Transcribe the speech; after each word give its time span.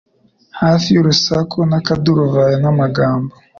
Hafi 0.61 0.87
y'urusaku 0.95 1.57
n'akaduruvayo, 1.69 2.55
n'amagambo 2.63 3.33